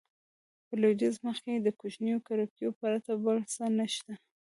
[0.67, 4.13] په لوېدیځ مخ کې د کوچنیو کړکیو پرته بل څه نه شته.